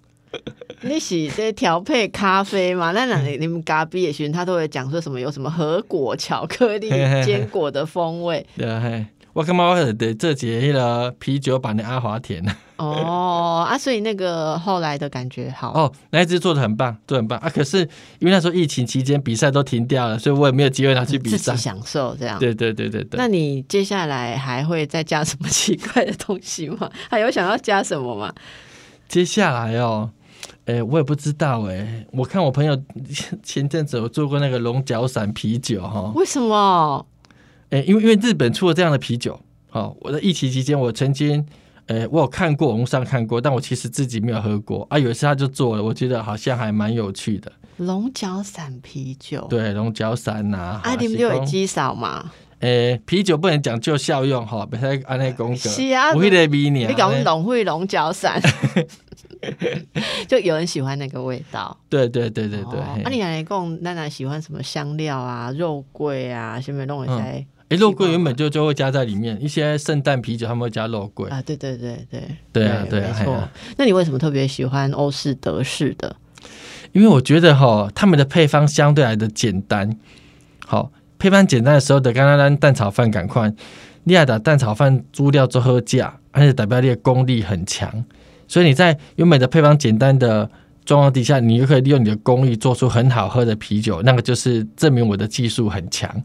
[0.82, 2.92] 你是在调配咖啡吗？
[2.92, 6.90] 那那你们咖啡也行他都会讲说什么有什么核果、巧克力、
[7.24, 8.44] 坚果的风味。
[8.58, 9.06] 对嘿。
[9.34, 12.44] 我感觉我得这节迄个啤酒版的阿华田
[12.86, 17.50] 哦啊，所以那个后来的感觉好哦，那一支做的很棒，做很棒啊。
[17.50, 17.80] 可是
[18.20, 22.38] 因为那时候疫情期间比赛都停掉了，所以我也没有机会拿去比赛，自己享受这样。
[22.40, 23.18] 对对对对对。
[23.18, 26.90] 那你接下来还会再加什么奇怪的东西吗？
[27.10, 28.34] 还有想要加什么吗？
[29.08, 30.10] 接下来哦，
[30.66, 32.06] 哎，我也不知道哎。
[32.12, 32.76] 我看我朋友
[33.44, 37.06] 前阵子有做过那个龙角散啤酒哈，为什么？
[37.70, 41.46] 哎，因为因为日本出了这样的啤酒，好，我在疫情期间，我曾经，
[41.88, 44.98] 诶，我有看过，网络上看过，但我其实自己没有喝过啊。
[44.98, 47.52] 有一次他就做了，我觉得好像还蛮有趣的。
[47.78, 52.32] 龙角散啤酒，对，龙角散呐，啊，你们就有机少嘛？
[52.60, 55.56] 诶，啤酒不能讲究效用哈，别太按那功格。
[55.58, 58.42] 是啊，我迄个迷你，你讲龙会龙角散，
[60.30, 61.78] 就有人喜欢那个味道。
[61.90, 62.80] 对对对对对。
[62.80, 67.46] 啊，你来讲，娜娜喜欢什么香料啊、肉桂啊，什么弄一些？
[67.74, 71.42] 哎，肉桂原本就就会加在里面，一些圣诞啤酒他们会加肉桂啊。
[71.42, 73.50] 对对对对，对啊对，没错。
[73.78, 76.16] 那你为什么特别喜欢欧式、德式的？
[76.92, 79.98] 因为我觉得哈，他们的配方相对来的简单。
[80.66, 83.52] 好，配方简单的时候的，刚刚咱蛋炒饭赶快，
[84.04, 88.06] 利亚的蛋炒饭猪料做喝价，而且代表你的功力很强。
[88.48, 90.48] 所以你在原本的配方简单的
[90.86, 96.24] 状况底下，你就可以利用你的功力做出很好喝的啤酒，那个就是证明我的技术很强。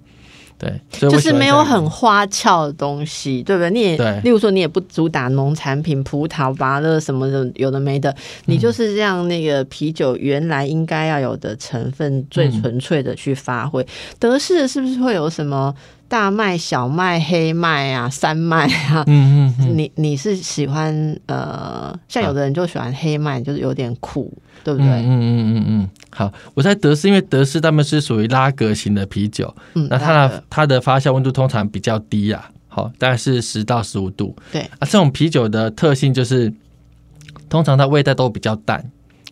[0.59, 3.71] 对，就是没有很花俏的东西，对不对？
[3.71, 8.15] 你也，例如说，你也不主打农产品、葡萄、芭乐什么的，有的没的，
[8.47, 13.87] 你就是这样那个啤酒原来应该要有的成分，最纯粹的去发挥。
[14.19, 15.73] 德式是不是会有什么？
[16.09, 24.33] 大麦、小麦、黑麦啊，山麦啊，嗯嗯，你你是喜欢呃，像有的人就喜欢黑麦，就是有点苦，
[24.65, 24.89] 对不对？
[24.89, 25.91] 嗯嗯嗯嗯嗯。
[26.11, 34.35] 好，我在德式，因为德式他们是属于拉格型的啤酒，嗯，那它的它的发酵温度通常比较低啊，好，大概是十到十五度。
[34.51, 36.51] 对啊，这种啤酒的特性就是，
[37.51, 38.83] 通常它味道都比较淡。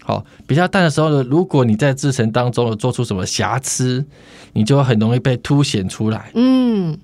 [0.07, 4.07] 好，比较淡的时候呢，如果你在制成当中有做出什么瑕疵，
[4.53, 6.31] 你就会很容易被凸显出来。
[6.35, 6.97] 嗯，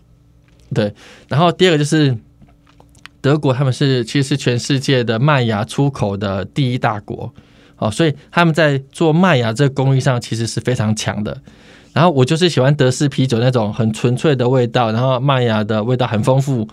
[0.72, 0.94] 对。
[1.26, 2.16] 然后第二个就是
[3.20, 7.34] 德国，他们是其实是全世界的麦芽出口的第一大国。
[7.74, 11.42] 好，所以他们在做麦芽这个工艺上其实是非常强的。
[11.92, 16.68] 然后我就是喜欢德式啤酒那种很纯粹的味道，然后麦芽的味道很丰富，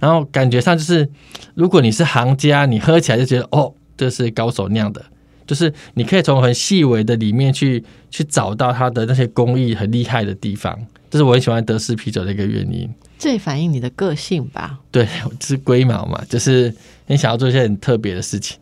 [0.00, 1.06] 然后感觉上就是
[1.54, 5.04] 如果你是行家，你喝起来就觉得哦，这是高手酿的。
[5.46, 10.78] 就是你可以从很细微的里面去去找到它的那些工艺很厉害的地方，
[11.10, 12.88] 这是我很喜欢德式啤酒的一个原因。
[13.18, 14.78] 这也反映你的个性吧？
[14.90, 15.08] 对，
[15.40, 16.74] 是龟毛嘛，就是
[17.06, 18.58] 你想要做一些很特别的事情。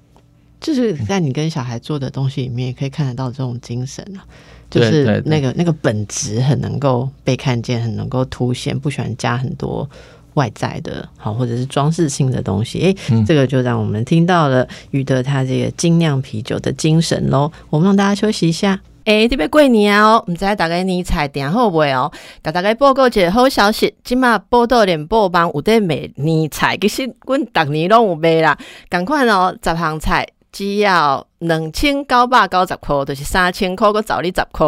[0.61, 4.23] 就是在你跟小孩做的东西里面，也可以看得到这种精神啊，
[4.71, 9.89] 就是那个那个本质很能够被看见，很能够凸显，不喜欢加很多。
[10.35, 17.51] 外在的，好或者是装饰性的东西，哎，这个就让我们听到了于德他这个精酿啤酒的精神喽。
[17.71, 22.11] 我们让大家休息一下，哎，特别过年哦，唔知大家年菜点好不哦？
[22.43, 28.57] 给大家报告一个好消息，今嘛报道联播帮有得卖年菜，其实阮逐年拢有卖啦，
[28.89, 31.27] 赶快哦，十行菜只要。
[31.43, 34.67] 两千九百九十块，就是三千块，个找你十块。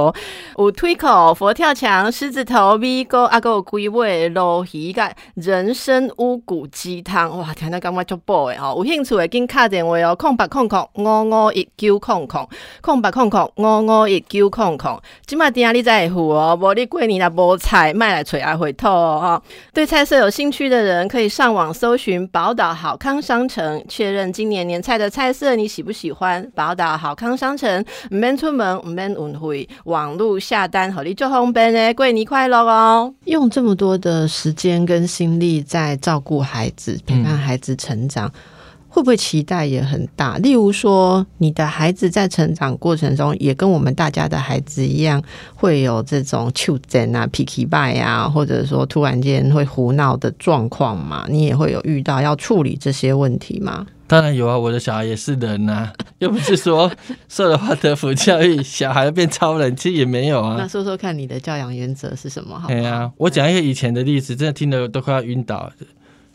[0.59, 7.39] 有推口、佛跳墙、狮子头、米糕，啊，个有龟尾、鲈鱼个人参乌骨鸡汤。
[7.39, 8.77] 哇，听到感觉足饱诶吼！
[8.79, 12.49] 有兴趣诶，紧敲电话哦，空八空空五五一九空空，
[12.81, 15.01] 空八空空五五一九空空。
[15.27, 19.41] 今麦店啊，你再付哦，无你过年啦无菜，卖来吹阿回头哦。
[19.73, 26.51] 对菜色有兴趣的人，可以上网搜寻宝岛好康商城，确认今年年菜的菜色你喜不喜欢。
[26.65, 33.13] 宝岛好康商城，唔免出门，唔免运费，网络下单，好你做方便呢，过年快乐哦！
[33.27, 38.33] 用这么多的时间跟心力在照顾孩子，陪伴孩子成长，
[38.95, 40.39] 会不会期待也很大？
[40.39, 45.21] 例如说，你的孩子在成长过程中，也跟我们大家的孩子一样，
[45.53, 51.27] 会有这种丘疹啊、脾气败啊，或者说突然间会胡闹的状况嘛？
[51.29, 53.85] 你也会有遇到要处理这些问题吗？
[54.07, 56.89] 当然有啊，我的小孩也是人呐， 又不是说
[57.29, 60.55] 受了华德福教育，小孩变超人，其实也没有啊。
[60.57, 62.63] 那说说看你的教养原则是什么？
[62.69, 65.69] 对啊，我讲一个以前的例子，真的听得都快要晕倒。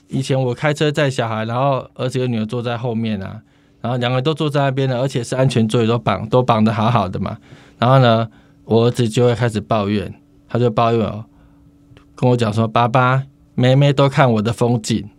[0.10, 3.42] 以前我开车载小孩，然后儿子跟女儿坐在后面啊，
[3.80, 7.38] 然后两个人都坐在那边的，而且是安全座椅都绑都绑的好好的嘛。
[7.78, 8.28] 然后呢，
[8.66, 10.14] 我儿子就会开始抱怨，
[10.48, 11.24] 他就抱怨哦，
[12.16, 13.24] 跟我讲说：“爸爸，
[13.56, 15.10] 妹妹都看我的风景。”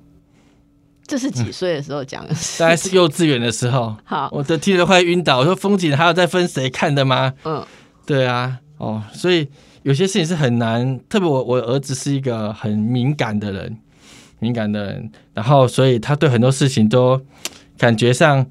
[1.06, 2.34] 这是几岁的时候讲的？
[2.58, 3.96] 大概是幼稚园的时候。
[4.04, 5.38] 好，我都听得快晕倒。
[5.38, 7.32] 我说风景还有在分谁看的吗？
[7.44, 7.64] 嗯，
[8.06, 9.48] 对啊，哦，所以
[9.82, 11.00] 有些事情是很难。
[11.08, 13.76] 特别我我儿子是一个很敏感的人，
[14.40, 17.20] 敏感的人，然后所以他对很多事情都
[17.78, 18.44] 感觉上。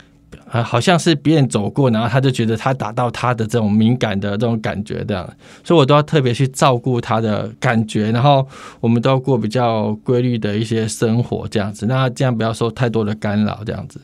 [0.48, 5.28] 啊，好像是别人走过，然后他就觉得他打到他的这种敏感的这种感觉这样，
[5.64, 8.48] 所以我都要特别去照顾他的感觉，然后
[8.80, 14.02] 我们都要过比较规律的一些生活这样子，那这样不要受太多的干扰这样子，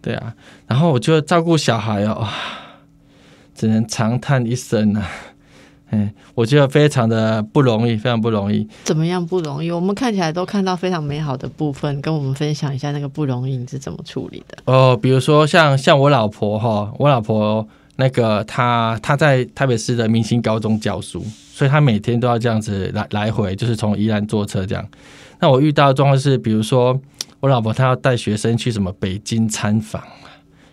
[0.00, 0.34] 对啊，
[0.66, 2.26] 然后我就照顾小孩哦，
[3.54, 5.06] 只能长叹一声啊。
[5.90, 8.68] 嗯，我觉得非常的不容易，非常不容易。
[8.84, 9.70] 怎么样不容易？
[9.70, 14.58] 我们看起来都看到非常美好的部分，跟我们分享一下那个不容易你是怎么处理的？
[14.66, 24.86] 哦，比如说像像我老婆哈，我老婆那个她她在台北市的明星高中教书，所以她每天都要这样子来来回，就是从宜兰坐车这样。
[25.40, 27.00] 那我遇到的状况是，比如说
[27.40, 30.02] 我老婆她要带学生去什么北京参访，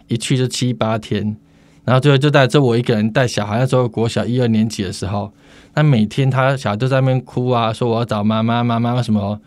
[0.08, 1.38] 一去就七八天，
[1.86, 3.60] 然后最后就带着我一个人带小孩。
[3.60, 5.32] 那时候国小一二年级的时候，
[5.76, 9.40] 那每天他小孩都在那边哭啊，说我要找妈妈，妈妈为什么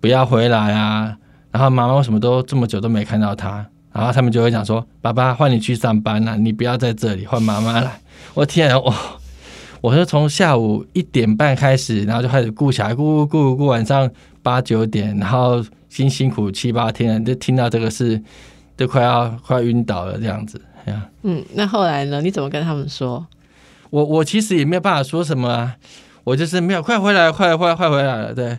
[0.00, 1.16] 不要回来啊？
[1.50, 3.66] 然后妈妈为什么都这么久都没看到他？
[3.90, 8.00] 然后他们就会讲说：“爸爸，换你去上班了，你不要在这里，换妈妈来。”
[8.34, 8.94] 我天啊，我
[9.80, 14.08] 我是从下午一点半开始，然后就开始顾小孩，顾顾顾顾晚上
[14.42, 18.22] 八九点，然后辛辛苦七八天，就听到这个事，
[18.76, 20.60] 都快要快晕倒了这样子。
[21.22, 22.20] 嗯，那后来呢？
[22.20, 23.26] 你怎么跟他们说？
[23.90, 25.76] 我我其实也没有办法说什么啊，
[26.24, 28.58] 我就是没有快回来，快快快回来了，对。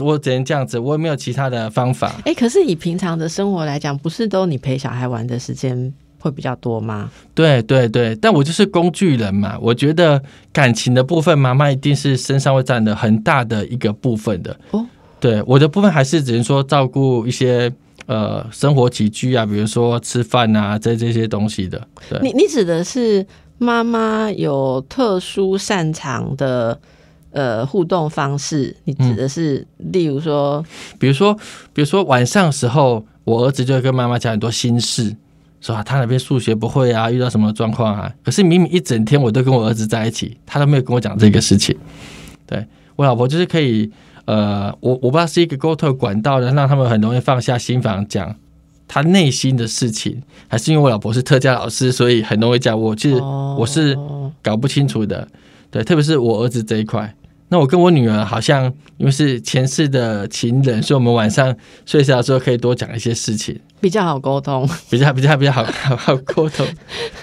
[0.00, 2.12] 我只能这样子，我也没有其他的方法。
[2.24, 7.08] 哎，可是以平常的生活来讲，不是都你陪小孩玩的时间会比较多吗？
[7.34, 9.56] 对对对，但我就是工具人嘛。
[9.60, 10.20] 我觉得
[10.52, 14.58] 感情的部分，妈妈一定是身上会占的很大的一个部分的。
[14.72, 14.84] 哦，
[15.20, 17.72] 对，我的部分还是只能说照顾一些
[18.12, 21.80] 呃生活起居啊，比如说吃饭啊这这些东西的。
[22.10, 23.24] 对，你你指的是
[23.58, 26.78] 妈妈有特殊擅长的？
[27.34, 30.62] 呃，互动方式，你指的是，例如说，
[30.98, 31.32] 比如说，
[31.72, 35.16] 比如说晚上时候，我儿子就会跟妈妈讲很多心事，
[35.58, 38.12] 说啊，他那边数学不会啊，遇到什么状况啊。
[38.22, 41.74] 可是明明一整天我都跟我儿子在一起，他都没有跟我讲这个事情。
[42.44, 43.90] 对我老婆就是可以，
[44.24, 48.34] 呃，我我不知道是一个沟通管道能，让他们很容易放下心房讲
[48.86, 53.96] 他内心的事情，还是因为我老婆是特教老师，所以很容易讲我其实我是
[54.42, 55.26] 搞不清楚的。
[55.70, 57.14] 对，特别是我儿子这一块。
[57.48, 58.64] 那我跟我女儿好像
[58.96, 61.54] 因为是前世的情人，所以我们晚上
[61.84, 66.64] 睡觉的时候可以多讲一些事情，比较好沟通， 比较比较比较好好好沟通。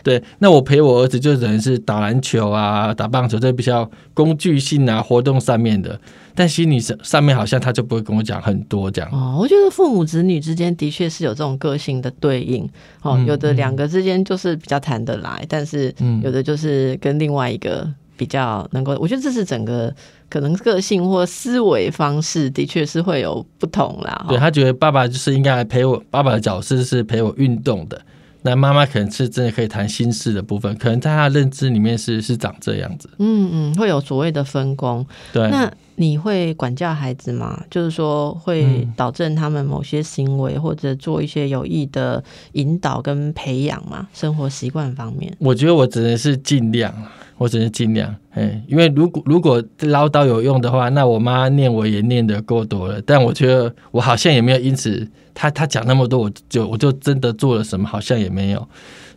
[0.04, 5.98] 对，那我陪我儿子就等于是打篮球啊、打棒球，这比较工具性啊、活动上面的。
[6.36, 9.10] 但心理上上面好像他就不会跟我讲很多这样。
[9.12, 12.70] 哦，我觉得父母子女之间的确是有这种个性的对应。
[13.02, 17.90] 哦，有的两个之间就是比较谈得来，但是有的就是跟另外一个
[18.20, 19.96] 比较能够，我觉得这是整个。
[20.30, 24.28] 可能个性或思维方式的确是会有不同啦。
[24.30, 28.00] 对他觉得爸爸就是应该来陪我，爸爸的角色是陪我运动的。
[28.42, 33.10] 那妈妈可能是真的可以谈心事的部分，可能在她认知里面是是长这样子。
[33.18, 35.06] 嗯嗯，会有所谓的分工。
[35.34, 37.62] 对，那你会管教孩子吗？
[37.70, 42.24] 就是说会导正他们某些行为，或者做一些有益的
[42.54, 44.08] 引导跟培养嘛？
[44.14, 46.94] 生活习惯方面，我觉得我只能是尽量。
[47.40, 53.02] 我只能尽量，哎，因为如果如果唠叨有用的话，那我妈念我也念的够多了。
[53.04, 55.10] 但我觉得我好像也没有因此，
[55.40, 58.60] 她她讲那么多，我就我就真的做了什么，好像也没有。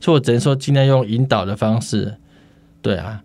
[0.01, 2.15] 所以我只能说尽量用引导的方式。
[2.81, 3.21] 对啊，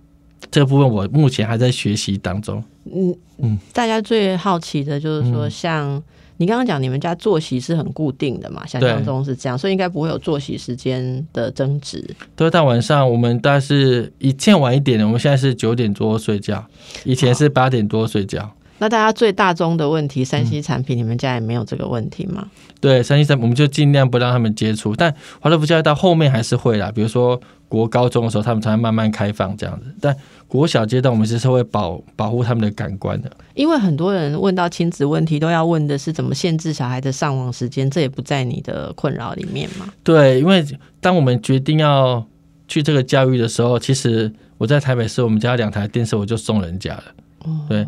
[0.50, 2.64] 这个部分我目前还在学习当中。
[2.86, 6.02] 嗯嗯，大家最好奇的就是说像。
[6.40, 8.64] 你刚刚讲你们家作息是很固定的嘛？
[8.64, 12.08] 想象中是这样，所以应该不会有作息时间的争执。
[12.36, 16.64] 对，到晚上我们大概是以前晚一点的，我们现在是九点多睡觉，
[17.06, 18.54] 以前是八点多睡觉。
[18.80, 22.48] 那大家最大宗的问题，三 C 产品，你们家也没有这个问题吗？
[22.80, 30.16] 对，三 C 产品我们就尽量不让他们接触，但华德福教育到后面还是会啦，比如说国高中的时候，他们才会慢慢开放这样子，但。
[30.50, 33.30] 国小阶段，我们是会保保护他们的感官的。
[33.54, 39.90] 因为很多人问到亲子问题，都要问的是怎么限制小孩的上网时间，这也不在你的困扰里面嘛？
[40.06, 40.66] 对，因为
[41.02, 42.26] 当我们决定要
[42.66, 47.04] 去这个教育的时候，其实我在台北市，我们家两台电视我就送人家了。
[47.68, 47.86] 对，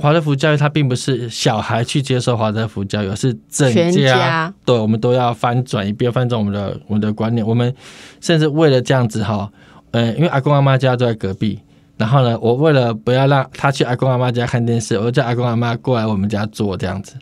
[0.00, 7.46] 华德福教育它并不是小孩去接受华德福教育，而是整家，对，我们都要翻转一遍，翻转我们的我们的观念。
[7.46, 7.72] 我们
[8.20, 9.50] 甚至为了这样子哈，
[9.90, 11.60] 呃，因为阿公阿妈家都在隔壁。
[11.96, 17.14] 然后呢，我为了不要让他去阿公阿妈家看电视，我就叫阿公阿妈过来我们家坐这样子。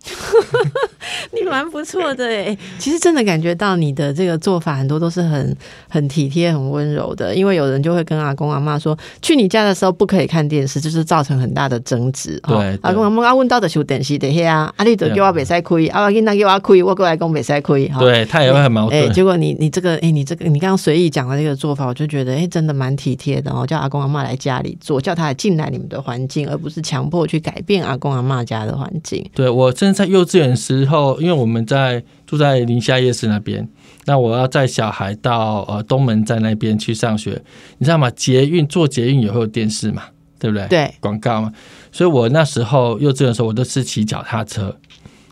[1.32, 5.57] 你蛮不错的哎， 其实真的感觉到你的这个做法很多都是很
[5.88, 7.34] 很体贴、很温柔的。
[7.34, 12.40] 因为有人就会跟阿公阿妈说，去你家的时候不可以看电视，就是造成很大的争执。
[12.46, 17.90] 对，阿公阿妈啊，问到的修电视的呀，阿丽都叫我别使亏，阿囡仔叫我亏，我过来讲别使亏。
[17.99, 19.12] 对他也会很矛盾。
[19.12, 23.66] 结果你你这个哎，你这个你刚刚随意讲的这个做法，我就觉得哎，真的蛮体贴的哦。
[23.66, 29.24] 叫阿公阿妈来家里做，叫他进来你们的环境，而不是强迫去改变阿公阿妈家的环境。
[29.34, 33.68] 对我真的在幼稚园时候，因为我们在住在宁夏夜市那边，
[34.07, 37.41] 那我要载小孩到呃东门站那边去上学，
[37.78, 38.11] 你知道吗？
[38.11, 40.03] 捷运坐捷运也会有电视嘛，
[40.39, 40.66] 对不对？
[40.68, 41.53] 对，广告嘛。
[41.93, 44.76] 所以我那时候幼稚园的时候，我都是骑脚踏车，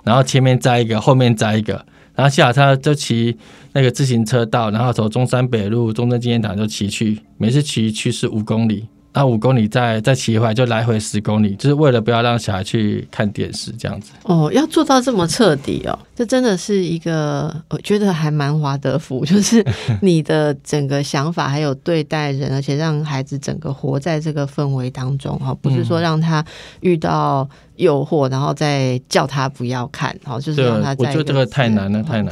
[0.04, 1.84] 然后前面载一个，后面载一个，
[2.14, 3.36] 然后下他就骑
[3.72, 8.86] 那个自行车道，然后从中山北路中正纪念堂就骑去，每次骑去是五公里。
[9.16, 14.12] 那五公里再再骑回来就来回十公里，就是为了不要让小孩去看电视这样子。
[14.24, 19.64] 哦，要做到这么彻底哦，这真的是一个我觉得还蛮华德福，就是
[20.02, 26.44] 你的整个想法还有对待人，而且让孩子整个活在这个氛围当中哈，不是说让他
[26.80, 32.30] 遇到诱惑然后再叫他不要看，好，就是让他在我觉得这个太难了，太难。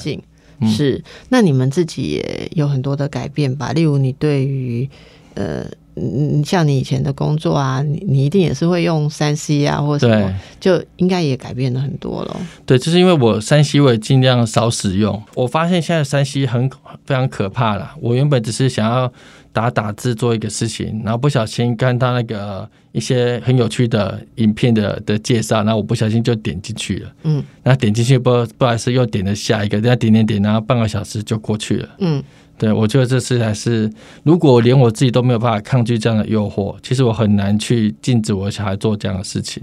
[0.68, 3.72] 是，那你们自己也有很多的改变吧？
[3.72, 4.86] 例如你对于
[5.32, 5.64] 呃。
[5.96, 12.36] 嗯，像你以前的工作啊，你你一定也是会用三 C 啊，或者什么，就应该也改变了很多了。
[12.66, 15.22] 对，就是因为我三 C 我也尽量少使用。
[15.34, 16.68] 我发现现在三 C 很
[17.04, 17.92] 非常可怕了。
[18.00, 19.12] 我原本只是想要
[19.52, 27.12] 打打字做一个事情，然后不小心看到那个一些很有趣的影片的的介绍，然后我不小心就点进去了。
[27.22, 31.88] 嗯，然后点进去不不好意思又点了下一个，再点点点，然后半个小时就过去了。
[31.98, 32.20] 嗯。
[32.56, 33.90] 对，我觉得这次还是，
[34.22, 39.62] 如果连我自己都没有办法抗拒这样的诱惑，其实我很难去禁止我小孩做这样的事情。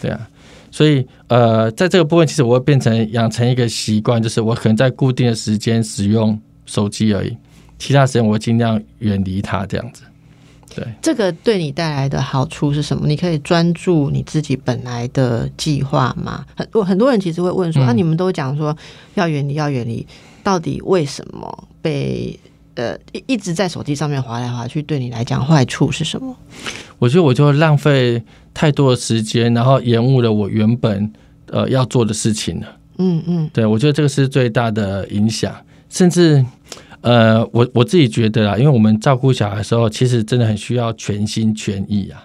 [0.00, 0.28] 对啊，
[0.70, 7.36] 所以呃，在这个部分，其实我会变成养成一个习惯，就是我可能在固定的时间使用手机而已，
[7.78, 10.02] 其他时间我尽量远离它，这样子。
[10.74, 13.06] 对，这个对你带来的好处是什么？
[13.06, 16.46] 你可以专注你自己本来的计划吗？
[16.56, 18.74] 很多很多人其实会问说，啊，你们都讲说
[19.14, 20.06] 要远离，要远离。
[20.48, 22.40] 到底为什么被
[22.74, 24.80] 呃一一直在手机上面划来划去？
[24.82, 26.34] 对你来讲，坏处是什么？
[26.98, 28.22] 我觉得我就浪费
[28.54, 31.12] 太多的时间，然后延误了我原本
[31.48, 32.66] 呃要做的事情了。
[32.96, 35.54] 嗯嗯，对，我觉得这个是最大的影响。
[35.90, 36.42] 甚至
[37.02, 42.24] 呃，我我自己觉得啦，因为我们照顾小孩的时候，其实真的很需要全心全意啊。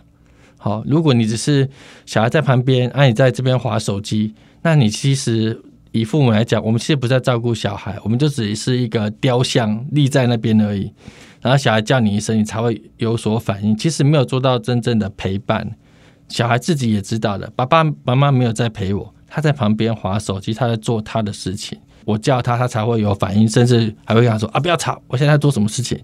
[0.55, 1.69] 好，如果你只是
[2.05, 5.61] 小孩在旁边，啊，你在这边划手机，那你其实。
[5.93, 10.91] 以父母来讲，我们其实不在照顾小孩，我们就只是一个雕像立在那边而已。
[11.39, 13.77] 然后小孩叫你一声，你才会有所反应。
[13.77, 15.69] 其实没有做到真正的陪伴，
[16.27, 17.51] 小孩自己也知道的。
[17.55, 21.77] 爸爸妈妈没有在陪我，他在旁边划手机，他在做他的事情。
[22.05, 25.97] 我叫他，他才会有反应，甚至还会跟他说：“啊，不要吵，我现在做什么事情。”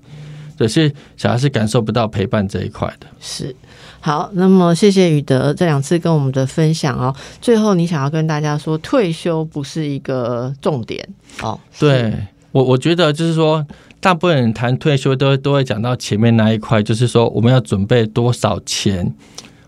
[0.59, 3.07] 对，所以小孩是感受不到陪伴这一块的。
[3.21, 3.55] 是。
[4.01, 7.15] 好，那么谢谢宇德这两次跟我们的分享哦。
[7.39, 11.07] 最后，你想要跟大家说，退休不是一个重点
[11.41, 11.57] 哦。
[11.79, 12.13] 对
[12.51, 13.65] 我，我觉得就是说，
[14.01, 19.13] 大部分人谈退休都都会讲到前面那一块，就是说我们要准备多少钱，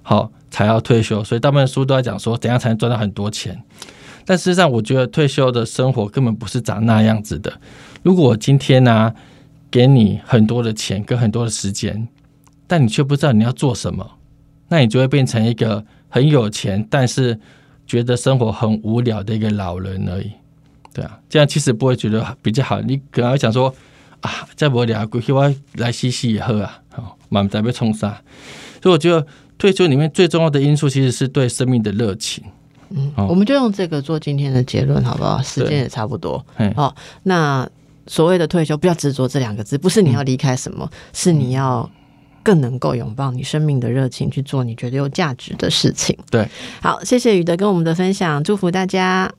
[0.02, 1.24] 好才要退休。
[1.24, 3.58] 所以大部分书都在讲说，怎样才能赚到很多钱。
[4.26, 7.54] 但事实上，我觉得退休的生活根本不是长那样子的。
[8.04, 9.14] 如果我今天呢，
[9.72, 12.08] 给你很多的钱跟很多的时间，
[12.68, 14.18] 但你却不知道你要做什么。
[14.68, 17.40] 那你就会变成一个很有钱，但是
[17.88, 20.32] 觉得生活很无聊的一个老人而已，
[20.94, 22.80] 对啊，这样其实不会觉得比较好。
[22.82, 23.74] 你可能会想说
[24.22, 28.22] 啊，再无聊，过去我来洗洗也喝啊，好，满在被冲杀。
[28.82, 29.26] 所以我觉得
[29.58, 32.44] 退休里面最重要的因素，其实是对生命的热情。
[32.92, 35.42] 嗯，我们就用这个做今天的结论，好不好？
[35.42, 36.46] 时间也差不多。
[36.76, 37.68] 好，那
[38.08, 41.90] 所谓的退休，不要执着这两个字，不是你要离开什么，是你要。
[42.44, 46.18] 更能够拥抱你生命的热情，去做你觉得有价值的事情。
[46.32, 46.50] 对，
[46.82, 49.32] 好，谢谢宇德跟我们的分享，祝福大家。